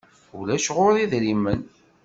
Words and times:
Ulac 0.37 0.65
ɣur-i 0.75 0.99
idrimen. 1.03 1.61